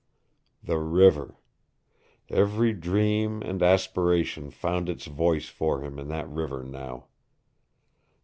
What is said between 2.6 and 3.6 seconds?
dream